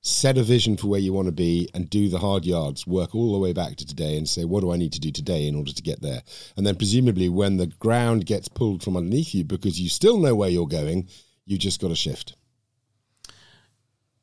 Set 0.00 0.38
a 0.38 0.42
vision 0.42 0.78
for 0.78 0.86
where 0.86 1.00
you 1.00 1.12
want 1.12 1.26
to 1.26 1.32
be 1.32 1.68
and 1.74 1.90
do 1.90 2.08
the 2.08 2.18
hard 2.18 2.46
yards. 2.46 2.86
Work 2.86 3.14
all 3.14 3.34
the 3.34 3.38
way 3.38 3.52
back 3.52 3.76
to 3.76 3.84
today 3.84 4.16
and 4.16 4.26
say, 4.26 4.46
what 4.46 4.62
do 4.62 4.72
I 4.72 4.78
need 4.78 4.94
to 4.94 5.00
do 5.00 5.10
today 5.10 5.46
in 5.46 5.54
order 5.54 5.70
to 5.70 5.82
get 5.82 6.00
there? 6.00 6.22
And 6.56 6.66
then 6.66 6.76
presumably, 6.76 7.28
when 7.28 7.58
the 7.58 7.66
ground 7.66 8.24
gets 8.24 8.48
pulled 8.48 8.82
from 8.82 8.96
underneath 8.96 9.34
you 9.34 9.44
because 9.44 9.78
you 9.78 9.90
still 9.90 10.18
know 10.18 10.34
where 10.34 10.48
you're 10.48 10.66
going, 10.66 11.08
you 11.44 11.58
just 11.58 11.78
got 11.78 11.88
to 11.88 11.94
shift. 11.94 12.36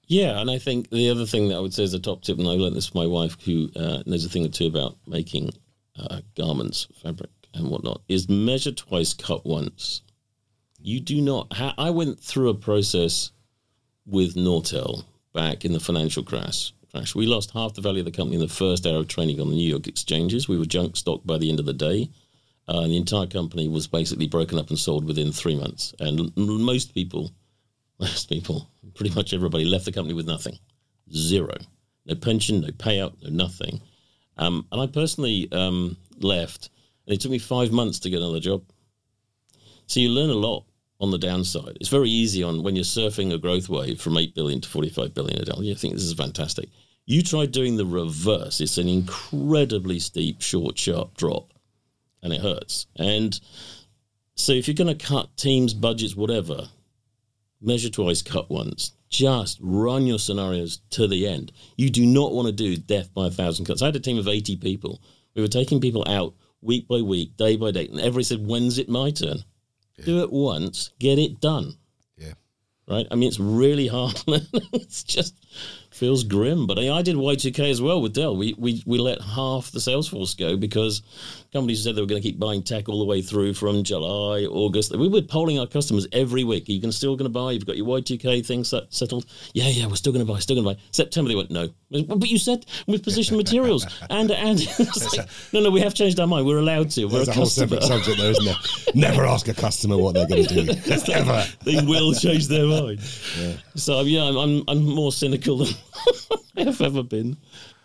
Yeah, 0.07 0.41
and 0.41 0.50
I 0.50 0.57
think 0.57 0.89
the 0.89 1.12
other 1.12 1.27
thing 1.27 1.50
that 1.50 1.57
I 1.57 1.59
would 1.59 1.75
say 1.75 1.83
is 1.83 1.93
a 1.93 2.00
top 2.00 2.24
tip, 2.24 2.39
and 2.39 2.47
I 2.47 2.53
learned 2.53 2.75
this 2.75 2.88
from 2.88 3.01
my 3.01 3.07
wife, 3.07 3.39
who 3.43 3.69
uh, 3.75 4.01
knows 4.07 4.25
a 4.25 4.29
thing 4.29 4.45
or 4.45 4.50
two 4.50 4.65
about 4.65 4.97
making 5.05 5.51
uh, 6.00 6.21
garments, 6.36 6.88
fabric, 7.03 7.29
and 7.57 7.69
whatnot, 7.69 8.01
is 8.07 8.29
measure 8.29 8.71
twice, 8.71 9.13
cut 9.13 9.45
once. 9.45 10.01
You 10.79 10.99
do 10.99 11.21
not. 11.21 11.53
Ha- 11.53 11.75
I 11.77 11.89
went 11.89 12.19
through 12.19 12.49
a 12.49 12.53
process 12.53 13.31
with 14.05 14.35
Nortel 14.35 15.03
back 15.33 15.65
in 15.65 15.73
the 15.73 15.79
financial 15.79 16.23
crash. 16.23 16.71
Crash. 16.91 17.15
We 17.15 17.25
lost 17.25 17.51
half 17.51 17.73
the 17.73 17.81
value 17.81 17.99
of 17.99 18.05
the 18.05 18.11
company 18.11 18.35
in 18.35 18.41
the 18.41 18.47
first 18.47 18.87
hour 18.87 18.99
of 18.99 19.07
trading 19.07 19.41
on 19.41 19.49
the 19.49 19.55
New 19.55 19.67
York 19.69 19.87
exchanges. 19.87 20.47
We 20.47 20.57
were 20.57 20.65
junk 20.65 20.95
stock 20.95 21.21
by 21.25 21.37
the 21.37 21.49
end 21.49 21.59
of 21.59 21.65
the 21.65 21.73
day. 21.73 22.09
Uh, 22.69 22.81
and 22.81 22.91
the 22.91 22.97
entire 22.97 23.27
company 23.27 23.67
was 23.67 23.87
basically 23.87 24.27
broken 24.27 24.57
up 24.57 24.69
and 24.69 24.77
sold 24.77 25.05
within 25.05 25.31
three 25.31 25.55
months. 25.55 25.93
And 25.99 26.35
most 26.35 26.93
people, 26.93 27.31
most 27.99 28.29
people, 28.29 28.69
pretty 28.93 29.15
much 29.15 29.33
everybody 29.33 29.65
left 29.65 29.85
the 29.85 29.91
company 29.91 30.13
with 30.13 30.27
nothing. 30.27 30.57
Zero. 31.13 31.55
No 32.05 32.15
pension, 32.15 32.61
no 32.61 32.69
payout, 32.69 33.13
no 33.23 33.29
nothing. 33.29 33.81
Um, 34.37 34.65
and 34.71 34.81
I 34.81 34.87
personally 34.87 35.49
um, 35.51 35.97
left, 36.19 36.69
and 37.07 37.15
it 37.15 37.21
took 37.21 37.31
me 37.31 37.39
five 37.39 37.71
months 37.71 37.99
to 37.99 38.09
get 38.09 38.17
another 38.17 38.39
job. 38.39 38.63
So 39.87 39.99
you 39.99 40.09
learn 40.09 40.29
a 40.29 40.33
lot 40.33 40.65
on 40.99 41.11
the 41.11 41.17
downside. 41.17 41.77
It's 41.79 41.89
very 41.89 42.09
easy 42.09 42.43
on 42.43 42.63
when 42.63 42.75
you're 42.75 42.83
surfing 42.83 43.33
a 43.33 43.37
growth 43.37 43.69
wave 43.69 44.01
from 44.01 44.17
8 44.17 44.35
billion 44.35 44.61
to 44.61 44.69
45 44.69 45.13
billion. 45.13 45.63
You 45.63 45.75
think 45.75 45.93
this 45.93 46.03
is 46.03 46.13
fantastic. 46.13 46.69
You 47.05 47.21
try 47.21 47.45
doing 47.45 47.77
the 47.77 47.85
reverse. 47.85 48.59
It's 48.59 48.77
an 48.77 48.89
incredibly 48.89 49.99
steep, 49.99 50.41
short, 50.41 50.77
sharp 50.77 51.15
drop, 51.15 51.53
and 52.21 52.33
it 52.33 52.41
hurts. 52.41 52.87
And 52.97 53.39
so 54.35 54.51
if 54.51 54.67
you're 54.67 54.75
going 54.75 54.95
to 54.95 55.05
cut 55.05 55.35
teams, 55.37 55.73
budgets, 55.73 56.15
whatever, 56.15 56.67
measure 57.61 57.89
twice, 57.89 58.21
cut 58.21 58.49
once. 58.49 58.91
Just 59.09 59.57
run 59.61 60.05
your 60.05 60.19
scenarios 60.19 60.81
to 60.89 61.07
the 61.07 61.25
end. 61.27 61.53
You 61.77 61.89
do 61.89 62.05
not 62.05 62.33
want 62.33 62.47
to 62.47 62.51
do 62.51 62.75
death 62.75 63.13
by 63.13 63.27
a 63.27 63.31
thousand 63.31 63.65
cuts. 63.65 63.81
I 63.81 63.85
had 63.85 63.95
a 63.95 64.01
team 64.01 64.17
of 64.17 64.27
80 64.27 64.57
people. 64.57 65.01
We 65.33 65.41
were 65.41 65.47
taking 65.47 65.79
people 65.79 66.03
out 66.07 66.33
week 66.61 66.87
by 66.87 67.01
week, 67.01 67.37
day 67.37 67.55
by 67.55 67.71
day, 67.71 67.87
and 67.87 67.99
everybody 67.99 68.23
said, 68.23 68.45
When's 68.45 68.77
it 68.77 68.89
my 68.89 69.11
turn? 69.11 69.43
Do 70.05 70.21
it 70.21 70.31
once, 70.31 70.91
get 70.99 71.17
it 71.17 71.41
done. 71.41 71.73
Yeah. 72.17 72.33
Right? 72.87 73.07
I 73.09 73.15
mean, 73.15 73.27
it's 73.27 73.39
really 73.39 73.87
hard. 73.87 74.21
it's 74.27 75.03
just 75.03 75.35
feels 75.98 76.24
grim. 76.24 76.68
But 76.68 76.80
I, 76.80 76.89
I 76.98 77.01
did 77.01 77.16
Y2K 77.16 77.70
as 77.70 77.82
well 77.82 78.01
with 78.01 78.13
Dell. 78.13 78.36
We, 78.36 78.56
we 78.58 78.84
we 78.86 78.98
let 78.98 79.20
half 79.22 79.72
the 79.72 79.82
sales 79.82 80.08
force 80.08 80.34
go 80.34 80.56
because 80.56 81.01
companies 81.51 81.84
said 81.84 81.96
they 81.96 82.01
were 82.01 82.08
going 82.08 82.22
to 82.22 82.27
keep 82.27 82.39
buying 82.39 82.63
tech 82.63 82.88
all 82.88 83.00
the 83.00 83.06
way 83.06 83.22
through 83.22 83.54
from 83.54 83.84
July, 83.84 84.44
August. 84.44 84.96
We 84.96 85.08
were 85.08 85.22
polling 85.22 85.60
our 85.60 85.68
customers 85.68 86.08
every 86.12 86.44
week. 86.44 86.70
Are 86.70 86.72
you 86.72 86.82
can 86.82 86.92
still 86.92 87.16
going 87.16 87.30
to 87.30 87.34
buy? 87.34 87.51
You've 87.51 87.66
got 87.66 87.77
your 87.77 87.88
Y2K 87.88 88.46
thing 88.46 88.63
set, 88.63 88.94
settled? 88.94 89.25
Yeah, 89.54 89.68
yeah, 89.68 89.88
we're 89.88 89.96
still 89.96 90.13
going 90.13 90.25
to 90.25 90.32
buy, 90.32 90.39
still 90.39 90.56
going 90.56 90.68
to 90.68 90.75
buy. 90.75 90.88
September 90.92 91.30
they 91.30 91.36
went, 91.36 91.51
no. 91.51 91.70
But 91.89 92.30
you 92.30 92.38
said 92.38 92.66
with 92.86 93.04
position 93.04 93.38
materials. 93.38 93.86
And, 94.10 94.32
and 94.32 94.60
like, 94.80 95.27
no, 95.51 95.60
no, 95.60 95.70
we 95.70 95.82
have 95.82 95.94
changed 95.94 96.20
our 96.20 96.27
mind. 96.27 96.46
We're 96.46 96.60
allowed 96.60 96.89
to. 96.92 97.06
We're 97.06 97.12
There's 97.12 97.27
a 97.27 97.32
a 97.32 97.34
whole 97.34 97.44
customer. 97.46 97.68
separate 97.68 97.84
subject 97.84 98.18
there, 98.18 98.32
isn't 98.32 98.46
there? 98.46 98.56
Never 98.96 99.25
ask 99.25 99.48
a 99.48 99.54
customer 99.54 99.98
what 99.98 100.13
they're 100.13 100.27
going 100.27 100.46
to 100.46 100.63
do. 100.66 100.72
Ever. 101.13 101.44
they 101.66 101.82
will 101.86 102.13
change 102.13 102.48
their 102.48 102.66
mind. 102.66 103.01
So 103.75 104.01
yeah, 104.01 104.24
I'm, 104.24 104.38
I'm 104.38 104.63
I'm 104.68 104.84
more 104.86 105.12
cynical 105.12 105.58
than 105.58 105.68
have 106.58 106.82
ever 106.82 107.04
been. 107.04 107.38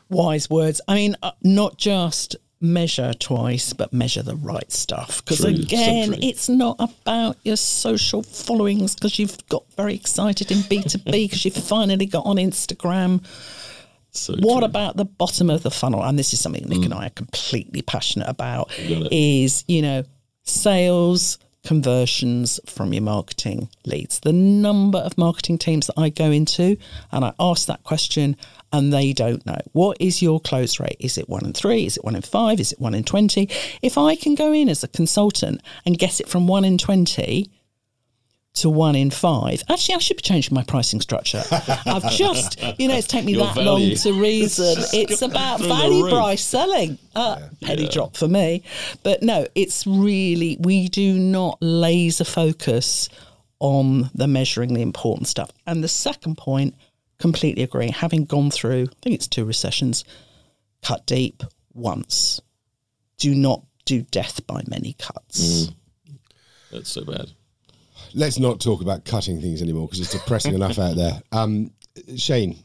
Wise 0.09 0.51
words. 0.51 0.81
I 0.89 0.95
mean, 0.95 1.17
uh, 1.23 1.33
not 1.43 1.79
just 1.79 2.37
measure 2.61 3.13
twice, 3.15 3.73
but 3.73 3.93
measure 3.93 4.23
the 4.23 4.37
right 4.37 4.71
stuff. 4.71 5.25
Because 5.25 5.45
again, 5.45 6.15
it's 6.23 6.49
not 6.49 6.77
about 6.79 7.37
your 7.45 7.57
social 7.57 8.23
followings 8.23 8.95
because 8.95 9.19
you've 9.19 9.47
got 9.49 9.65
very 9.77 9.95
excited 9.95 10.51
in 10.51 10.59
B2B 10.59 11.05
because 11.05 11.45
you've 11.45 11.57
finally 11.57 12.07
got 12.07 12.27
on 12.27 12.37
Instagram. 12.37 13.25
So 14.11 14.35
What 14.35 14.59
true. 14.59 14.67
about 14.67 14.97
the 14.97 15.07
bottom 15.07 15.49
of 15.51 15.63
the 15.63 15.71
funnel? 15.71 16.05
And 16.05 16.19
this 16.19 16.33
is 16.35 16.41
something 16.41 16.69
Nick 16.69 16.85
and 16.85 16.93
I 16.93 17.07
are 17.07 17.11
completely 17.11 17.81
passionate 17.83 18.29
about. 18.29 18.71
is, 18.79 19.65
you 19.67 19.83
know 19.83 20.05
sales 20.45 21.39
conversions 21.65 22.59
from 22.67 22.93
your 22.93 23.03
marketing 23.03 23.69
leads. 23.85 24.21
The 24.21 24.33
number 24.33 24.99
of 24.99 25.17
marketing 25.17 25.59
teams 25.59 25.87
that 25.87 25.99
I 25.99 26.09
go 26.09 26.31
into 26.31 26.77
and 27.11 27.25
I 27.25 27.33
ask 27.39 27.67
that 27.67 27.85
question 27.85 28.37
and 28.73 28.93
they 28.93 29.13
don't 29.13 29.45
know. 29.47 29.61
What 29.73 29.97
is 30.01 30.23
your 30.23 30.41
close 30.41 30.81
rate? 30.81 30.97
Is 30.99 31.19
it 31.19 31.29
one 31.29 31.45
in 31.45 31.53
three? 31.53 31.87
Is 31.87 31.97
it 31.97 32.05
one 32.05 32.17
in 32.17 32.23
five? 32.23 32.59
Is 32.59 32.73
it 32.73 32.81
one 32.81 32.95
in 32.95 33.05
20? 33.05 33.49
If 33.83 33.99
I 33.99 34.17
can 34.17 34.35
go 34.35 34.53
in 34.53 34.69
as 34.69 34.83
a 34.83 34.89
consultant 34.89 35.61
and 35.85 35.99
get 35.99 36.21
it 36.21 36.29
from 36.29 36.47
one 36.47 36.65
in 36.65 36.79
20, 36.79 37.51
to 38.55 38.69
one 38.69 38.95
in 38.95 39.11
five. 39.11 39.63
Actually, 39.71 39.95
I 39.95 39.99
should 39.99 40.19
be 40.19 40.23
changing 40.23 40.55
my 40.55 40.63
pricing 40.63 41.01
structure. 41.01 41.43
I've 41.87 42.11
just, 42.11 42.61
you 42.79 42.87
know, 42.89 42.97
it's 42.97 43.07
taken 43.07 43.27
me 43.27 43.33
Your 43.33 43.47
that 43.47 43.55
value. 43.55 43.89
long 43.89 43.97
to 43.97 44.13
reason. 44.21 44.77
It's 44.93 45.23
about 45.23 45.61
value 45.61 46.09
price 46.09 46.45
selling. 46.45 46.99
Uh, 47.15 47.49
penny 47.63 47.89
drop 47.89 48.17
for 48.17 48.29
me. 48.29 48.63
But 49.03 49.23
no, 49.23 49.47
it's 49.55 49.87
really, 49.87 50.59
we 50.61 50.89
do 50.89 51.15
not 51.19 51.59
laser 51.63 52.25
focus 52.25 53.09
on 53.59 54.11
the 54.15 54.27
measuring 54.27 54.75
the 54.75 54.83
important 54.83 55.29
stuff. 55.29 55.51
And 55.67 55.83
the 55.83 55.89
second 55.89 56.37
point, 56.37 56.75
completely 57.19 57.63
agree. 57.63 57.91
Having 57.91 58.27
gone 58.27 58.51
through, 58.51 58.83
I 58.83 58.97
think 59.03 59.15
it's 59.15 59.29
two 59.29 59.45
recessions, 59.47 60.05
cut 60.83 61.07
deep 61.07 61.43
once. 61.73 62.41
Do 63.17 63.35
not 63.35 63.63
do 63.87 64.03
death 64.03 64.47
by 64.47 64.63
many 64.69 64.95
cuts. 64.99 65.71
That's 66.71 66.91
so 66.91 67.05
bad. 67.05 67.31
Let's 68.15 68.39
not 68.39 68.61
talk 68.61 68.83
about 68.83 69.05
cutting 69.05 69.41
things 69.41 69.63
anymore 69.63 69.87
because 69.87 70.01
it's 70.01 70.13
depressing 70.13 70.55
enough 70.55 70.79
out 70.79 70.97
there. 70.97 71.23
Um, 71.33 71.73
Shane, 72.17 72.63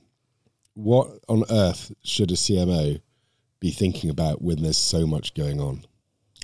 what 0.73 1.09
on 1.27 1.43
earth 1.49 1.91
should 2.03 2.31
a 2.31 2.35
CMO 2.35 3.01
be 3.59 3.71
thinking 3.71 4.09
about 4.09 4.41
when 4.41 4.61
there's 4.61 4.77
so 4.77 5.07
much 5.07 5.33
going 5.33 5.59
on? 5.59 5.85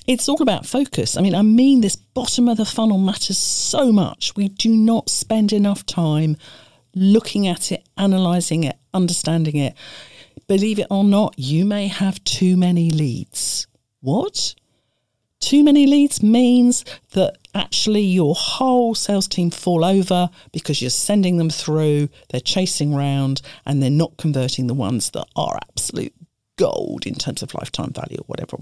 it's 0.08 0.28
all 0.28 0.42
about 0.42 0.66
focus. 0.66 1.16
I 1.18 1.22
mean, 1.22 1.36
I 1.36 1.42
mean, 1.42 1.82
this 1.82 1.96
bottom 1.96 2.50
of 2.50 2.58
the 2.58 2.66
funnel 2.66 2.98
matters 2.98 3.38
so 3.38 3.92
much. 3.92 4.36
We 4.36 4.50
do 4.50 4.76
not 4.76 5.10
spend 5.10 5.54
enough 5.54 5.86
time 5.86 6.38
looking 6.96 7.48
at 7.48 7.72
it, 7.72 7.88
analysing 7.98 8.66
it, 8.66 8.78
understanding 8.94 9.56
it. 9.58 9.76
Believe 10.48 10.80
it 10.80 10.88
or 10.90 11.04
not, 11.04 11.36
you 11.38 11.66
may 11.66 11.88
have 11.88 12.24
too 12.24 12.58
many 12.58 12.90
leads. 12.92 13.68
What? 14.02 14.56
Too 15.44 15.62
many 15.62 15.86
leads 15.88 16.24
means 16.24 16.86
that 17.12 17.38
actually 17.54 18.00
your 18.00 18.34
whole 18.34 18.96
sales 18.96 19.28
team 19.28 19.52
fall 19.52 19.84
over 19.84 20.30
because 20.54 20.82
you're 20.82 20.90
sending 20.90 21.36
them 21.36 21.50
through, 21.50 22.08
they're 22.30 22.40
chasing 22.40 22.96
round, 22.96 23.42
and 23.66 23.84
they're 23.84 23.90
not 23.90 24.16
converting 24.16 24.68
the 24.68 24.74
ones 24.74 25.10
that 25.10 25.26
are 25.36 25.60
absolute 25.70 26.14
gold 26.56 27.06
in 27.06 27.16
terms 27.16 27.44
of 27.44 27.54
lifetime 27.56 27.92
value 27.92 28.20
or 28.20 28.26
whatever. 28.28 28.56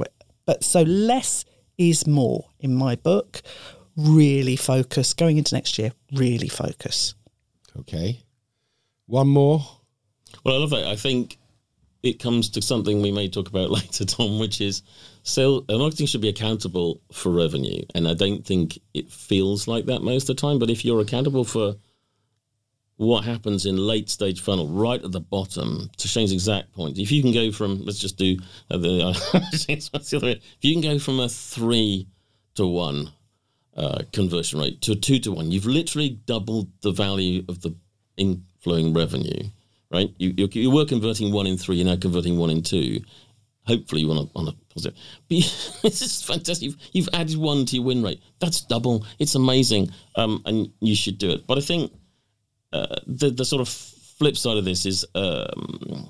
But 0.48 0.64
so 0.64 0.82
less 0.82 1.46
is 1.78 2.08
more 2.08 2.48
in 2.60 2.74
my 2.74 2.96
book. 2.96 3.44
Really 3.96 4.56
focus 4.56 5.14
going 5.14 5.38
into 5.38 5.54
next 5.54 5.78
year. 5.78 5.92
Really 6.14 6.50
focus. 6.50 7.14
Okay. 7.78 8.24
One 9.06 9.28
more. 9.28 9.62
Well, 10.44 10.56
I 10.56 10.58
love 10.58 10.72
that. 10.72 10.88
I 10.88 10.96
think 10.96 11.38
it 12.04 12.20
comes 12.20 12.50
to 12.50 12.62
something 12.62 13.02
we 13.02 13.12
may 13.12 13.30
talk 13.30 13.48
about 13.50 13.72
later, 13.80 14.06
Tom, 14.06 14.40
which 14.40 14.62
is 14.62 14.82
sales, 15.24 15.64
uh, 15.70 15.78
marketing 15.78 16.08
should 16.08 16.22
be 16.22 16.30
accountable 16.30 17.02
for 17.12 17.32
revenue. 17.32 17.84
And 17.94 18.08
I 18.08 18.14
don't 18.14 18.46
think 18.46 18.80
it 18.94 19.12
feels 19.12 19.68
like 19.68 19.86
that 19.86 20.02
most 20.02 20.30
of 20.30 20.36
the 20.36 20.42
time. 20.42 20.60
But 20.60 20.70
if 20.70 20.84
you're 20.84 21.02
accountable 21.02 21.44
for 21.44 21.76
what 22.98 23.24
happens 23.24 23.66
in 23.66 23.78
late 23.78 24.10
stage 24.10 24.42
funnel, 24.42 24.68
right 24.68 25.04
at 25.04 25.12
the 25.12 25.20
bottom, 25.20 25.90
to 25.98 26.08
Shane's 26.08 26.32
exact 26.32 26.72
point, 26.74 26.98
if 27.00 27.12
you 27.12 27.22
can 27.22 27.32
go 27.32 27.52
from, 27.52 27.84
let's 27.84 28.00
just 28.00 28.18
do 28.18 28.38
uh, 28.70 28.78
the, 28.78 29.08
uh? 29.08 29.14
If 29.68 30.58
you 30.62 30.74
can 30.74 30.82
go 30.82 31.00
from 31.00 31.20
a 31.20 31.30
three 31.30 32.08
to 32.56 32.68
one 32.68 33.12
uh, 33.76 34.04
conversion 34.12 34.60
rate 34.60 34.82
to 34.82 34.92
a 34.92 34.96
two 34.96 35.20
to 35.20 35.32
one, 35.32 35.52
you've 35.52 35.66
literally 35.66 36.10
doubled 36.10 36.70
the 36.82 36.92
value 36.92 37.44
of 37.48 37.62
the 37.62 37.76
inflowing 38.18 38.96
revenue, 38.96 39.50
right? 39.92 40.10
You, 40.18 40.34
you, 40.38 40.50
you 40.52 40.72
were 40.72 40.86
converting 40.86 41.32
one 41.32 41.48
in 41.48 41.58
three, 41.58 41.78
you're 41.78 41.86
now 41.86 41.96
converting 41.96 42.38
one 42.38 42.50
in 42.50 42.62
two. 42.62 43.02
hopefully 43.64 44.02
you 44.02 44.12
on 44.12 44.18
a, 44.18 44.38
on 44.38 44.48
a 44.48 44.54
positive. 44.74 44.98
But 45.30 45.92
this 45.92 46.02
is 46.02 46.24
fantastic. 46.24 46.64
You've, 46.64 46.78
you've, 46.94 47.10
added 47.14 47.38
one 47.38 47.66
to 47.66 47.76
your 47.76 47.86
win 47.86 48.04
rate. 48.04 48.22
That's 48.40 48.62
double. 48.62 49.06
It's 49.20 49.36
amazing, 49.36 49.92
um, 50.16 50.42
and 50.46 50.72
you 50.80 50.96
should 50.96 51.18
do 51.18 51.32
it. 51.32 51.48
But 51.48 51.58
I 51.58 51.62
think 51.62 51.92
uh, 52.74 52.96
the 53.08 53.30
the 53.32 53.46
sort 53.46 53.62
of 53.62 53.70
flip 53.70 54.38
side 54.38 54.58
of 54.58 54.66
this 54.66 54.86
is 54.86 55.06
um, 55.16 56.08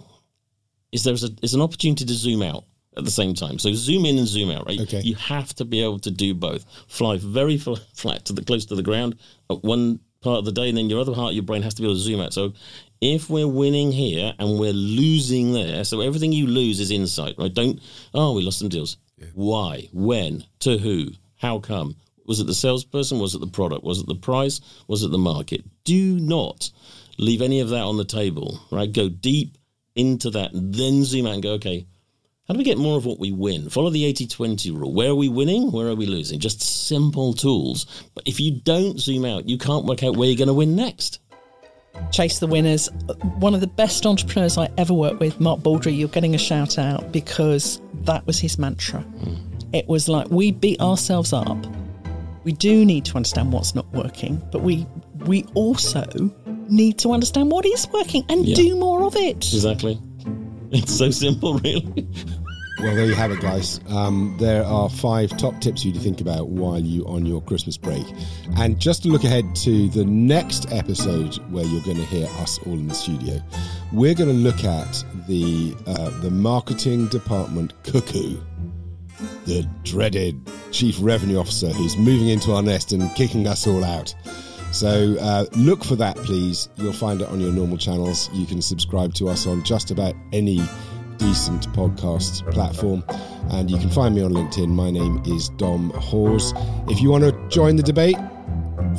is 0.92 1.04
there's 1.04 1.24
a 1.24 1.30
is 1.42 1.54
an 1.54 1.62
opportunity 1.62 2.06
to 2.06 2.14
zoom 2.14 2.42
out 2.42 2.66
at 2.98 3.06
the 3.06 3.12
same 3.12 3.34
time. 3.34 3.58
So 3.60 3.74
zoom 3.74 4.06
in 4.06 4.18
and 4.18 4.28
zoom 4.28 4.52
out. 4.52 4.66
Right. 4.68 4.82
Okay. 4.82 5.02
You 5.02 5.16
have 5.16 5.54
to 5.56 5.66
be 5.66 5.82
able 5.82 6.00
to 6.00 6.12
do 6.12 6.34
both. 6.34 6.66
Fly 6.88 7.18
very 7.18 7.58
flat 7.58 8.26
to 8.26 8.34
the 8.34 8.44
close 8.44 8.66
to 8.66 8.76
the 8.76 8.84
ground 8.84 9.16
at 9.50 9.64
one 9.64 10.00
part 10.22 10.40
of 10.40 10.46
the 10.46 10.52
day, 10.52 10.70
and 10.70 10.78
then 10.78 10.90
your 10.90 11.02
other 11.02 11.14
part 11.14 11.32
of 11.32 11.36
your 11.36 11.44
brain 11.44 11.64
has 11.64 11.74
to 11.76 11.82
be 11.82 11.88
able 11.88 11.96
to 11.96 12.02
zoom 12.02 12.22
out. 12.22 12.34
So 12.34 12.54
if 13.02 13.30
we're 13.30 13.48
winning 13.48 13.92
here 13.92 14.34
and 14.38 14.60
we're 14.60 14.74
losing 14.74 15.54
there, 15.54 15.84
so 15.84 16.02
everything 16.02 16.32
you 16.32 16.48
lose 16.48 16.80
is 16.80 16.92
insight, 16.92 17.36
right? 17.38 17.54
Don't, 17.54 17.80
oh, 18.14 18.34
we 18.34 18.44
lost 18.44 18.60
some 18.60 18.70
deals. 18.70 18.98
Yeah. 19.18 19.28
Why? 19.34 19.90
When? 19.92 20.44
To 20.60 20.78
who? 20.78 21.12
How 21.38 21.60
come? 21.60 21.96
Was 22.28 22.40
it 22.40 22.46
the 22.46 22.54
salesperson? 22.54 23.20
Was 23.20 23.34
it 23.34 23.40
the 23.42 23.48
product? 23.48 23.84
Was 23.84 24.00
it 24.00 24.08
the 24.08 24.16
price? 24.16 24.62
Was 24.88 25.04
it 25.04 25.12
the 25.12 25.18
market? 25.18 25.66
Do 25.84 26.20
not 26.20 26.70
leave 27.18 27.42
any 27.42 27.60
of 27.60 27.70
that 27.70 27.84
on 27.84 27.98
the 27.98 28.06
table, 28.06 28.60
right? 28.72 28.92
Go 28.92 29.10
deep 29.10 29.58
into 29.96 30.30
that, 30.30 30.52
then 30.54 31.04
zoom 31.04 31.28
out 31.28 31.34
and 31.34 31.44
go, 31.44 31.54
okay, 31.54 31.86
how 32.52 32.54
do 32.54 32.58
we 32.58 32.66
get 32.66 32.78
more 32.78 32.98
of 32.98 33.06
what 33.06 33.18
we 33.18 33.32
win? 33.32 33.70
Follow 33.70 33.90
the 33.90 34.04
80 34.04 34.28
20 34.28 34.72
rule. 34.72 34.94
Where 34.94 35.12
are 35.12 35.16
we 35.16 35.30
winning? 35.30 35.72
Where 35.72 35.88
are 35.88 35.96
we 35.96 36.06
losing? 36.06 36.38
Just 36.38 36.62
simple 36.62 37.32
tools. 37.32 37.86
But 38.14 38.28
if 38.28 38.42
you 38.42 38.60
don't 38.60 39.00
zoom 39.00 39.24
out, 39.24 39.48
you 39.48 39.58
can't 39.58 39.86
work 39.86 40.04
out 40.04 40.18
where 40.18 40.28
you're 40.28 40.38
going 40.38 40.50
to 40.50 40.54
win 40.54 40.76
next. 40.76 41.22
Chase 42.12 42.40
the 42.40 42.48
winners. 42.48 42.90
One 43.38 43.54
of 43.54 43.62
the 43.62 43.68
best 43.68 44.06
entrepreneurs 44.06 44.58
I 44.58 44.68
ever 44.78 44.94
worked 44.94 45.22
with, 45.22 45.40
Mark 45.40 45.64
Baldry, 45.64 45.94
you're 45.94 46.10
getting 46.10 46.36
a 46.36 46.38
shout 46.38 46.78
out 46.78 47.14
because 47.14 47.82
that 48.02 48.28
was 48.28 48.38
his 48.38 48.60
mantra. 48.60 49.00
Mm. 49.00 49.74
It 49.74 49.88
was 49.88 50.10
like 50.10 50.30
we 50.30 50.52
beat 50.52 50.82
ourselves 50.82 51.32
up. 51.32 51.58
We 52.44 52.52
do 52.52 52.84
need 52.84 53.06
to 53.06 53.16
understand 53.16 53.54
what's 53.54 53.76
not 53.76 53.90
working, 53.94 54.46
but 54.52 54.62
we 54.62 54.86
we 55.20 55.46
also 55.54 56.04
need 56.68 57.00
to 57.00 57.14
understand 57.14 57.50
what 57.50 57.66
is 57.66 57.88
working 57.94 58.26
and 58.28 58.46
yeah. 58.46 58.56
do 58.56 58.76
more 58.76 59.04
of 59.04 59.16
it. 59.16 59.38
Exactly. 59.38 59.98
It's 60.74 60.98
so 60.98 61.12
simple, 61.12 61.56
really. 61.60 62.08
Well, 62.82 62.96
there 62.96 63.06
you 63.06 63.14
have 63.14 63.30
it, 63.30 63.40
guys. 63.40 63.80
Um, 63.90 64.36
there 64.40 64.64
are 64.66 64.90
five 64.90 65.38
top 65.38 65.62
tips 65.62 65.86
you 65.86 65.92
to 65.92 66.00
think 66.00 66.20
about 66.20 66.50
while 66.50 66.80
you're 66.80 67.08
on 67.08 67.28
your 67.28 67.40
Christmas 67.40 67.78
break. 67.78 68.04
And 68.58 68.80
just 68.80 69.04
to 69.04 69.10
look 69.10 69.24
ahead 69.24 69.56
to 69.58 69.88
the 69.90 70.04
next 70.04 70.66
episode 70.72 71.36
where 71.52 71.64
you're 71.64 71.84
going 71.84 71.98
to 71.98 72.06
hear 72.06 72.26
us 72.40 72.58
all 72.66 72.74
in 72.74 72.88
the 72.88 72.96
studio, 72.96 73.40
we're 73.94 74.16
going 74.16 74.30
to 74.30 74.36
look 74.36 74.64
at 74.64 75.06
the 75.28 75.76
uh, 75.86 76.10
the 76.22 76.32
marketing 76.32 77.06
department 77.10 77.74
cuckoo, 77.84 78.42
the 79.46 79.70
dreaded 79.84 80.42
chief 80.72 80.98
revenue 81.02 81.38
officer 81.38 81.70
who's 81.70 81.96
moving 81.98 82.30
into 82.30 82.52
our 82.52 82.64
nest 82.64 82.94
and 82.94 83.14
kicking 83.16 83.46
us 83.46 83.68
all 83.68 83.84
out. 83.84 84.16
So 84.72 85.18
uh, 85.22 85.46
look 85.56 85.84
for 85.84 85.98
that, 85.98 86.18
please. 86.18 86.68
You'll 86.78 86.94
find 86.94 87.22
it 87.22 87.28
on 87.28 87.40
your 87.40 87.54
normal 87.54 87.78
channels. 87.78 88.28
You 88.34 88.48
can 88.48 88.60
subscribe 88.60 89.14
to 89.16 89.28
us 89.30 89.46
on 89.46 89.64
just 89.64 89.92
about 89.92 90.16
any 90.34 90.62
decent 91.22 91.70
podcast 91.74 92.52
platform. 92.52 93.04
And 93.52 93.70
you 93.70 93.78
can 93.78 93.90
find 93.90 94.16
me 94.16 94.24
on 94.24 94.32
LinkedIn. 94.34 94.70
My 94.70 94.90
name 94.90 95.22
is 95.26 95.50
Dom 95.50 95.92
Hawes. 95.92 96.54
If 96.88 97.00
you 97.00 97.12
want 97.12 97.24
to 97.24 97.32
join 97.50 97.76
the 97.76 97.84
debate, 97.84 98.18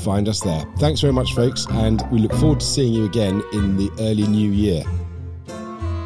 find 0.05 0.29
us 0.29 0.41
there. 0.41 0.64
Thanks 0.79 1.00
very 1.00 1.12
much, 1.12 1.35
folks, 1.35 1.67
and 1.71 2.02
we 2.12 2.21
look 2.21 2.33
forward 2.35 2.61
to 2.61 2.67
seeing 2.67 2.93
you 2.93 3.05
again 3.07 3.43
in 3.52 3.76
the 3.76 3.91
early 3.99 4.26
new 4.26 4.50
year. 4.50 4.85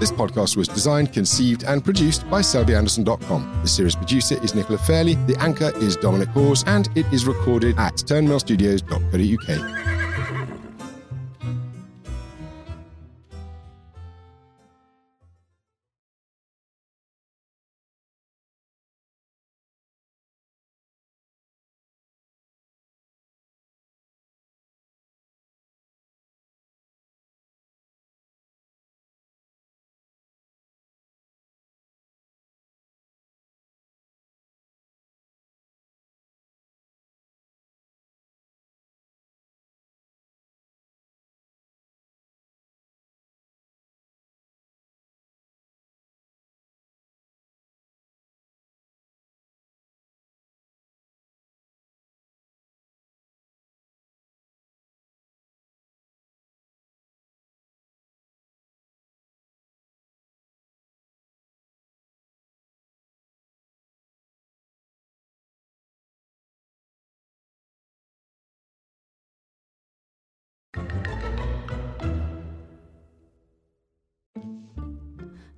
This 0.00 0.10
podcast 0.10 0.56
was 0.56 0.68
designed, 0.68 1.12
conceived, 1.12 1.64
and 1.64 1.84
produced 1.84 2.28
by 2.30 2.40
SelbyAnderson.com. 2.40 3.60
The 3.62 3.68
series 3.68 3.96
producer 3.96 4.42
is 4.42 4.54
Nicola 4.54 4.78
Fairley, 4.78 5.14
the 5.26 5.36
anchor 5.38 5.72
is 5.76 5.96
Dominic 5.96 6.28
Hawes, 6.30 6.64
and 6.66 6.88
it 6.94 7.06
is 7.12 7.26
recorded 7.26 7.78
at 7.78 7.94
turnmillstudios.co.uk. 7.94 9.85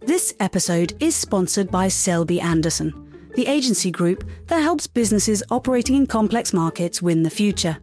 This 0.00 0.34
episode 0.40 0.94
is 1.00 1.14
sponsored 1.14 1.70
by 1.70 1.88
Selby 1.88 2.40
Anderson, 2.40 3.30
the 3.36 3.46
agency 3.46 3.90
group 3.90 4.28
that 4.46 4.62
helps 4.62 4.86
businesses 4.86 5.42
operating 5.50 5.94
in 5.96 6.06
complex 6.06 6.52
markets 6.52 7.02
win 7.02 7.22
the 7.22 7.30
future. 7.30 7.76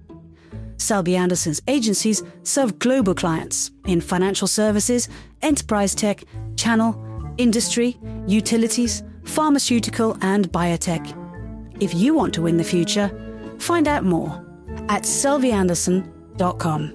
Selby 0.77 1.15
Anderson's 1.15 1.61
agencies 1.67 2.23
serve 2.43 2.79
global 2.79 3.13
clients 3.15 3.71
in 3.85 4.01
financial 4.01 4.47
services, 4.47 5.07
enterprise 5.41 5.95
tech, 5.95 6.23
channel, 6.55 6.99
industry, 7.37 7.97
utilities, 8.27 9.03
pharmaceutical, 9.23 10.17
and 10.21 10.51
biotech. 10.51 11.05
If 11.79 11.93
you 11.93 12.13
want 12.15 12.33
to 12.33 12.41
win 12.41 12.57
the 12.57 12.63
future, 12.63 13.09
find 13.59 13.87
out 13.87 14.03
more 14.03 14.43
at 14.89 15.03
selbyanderson.com. 15.03 16.94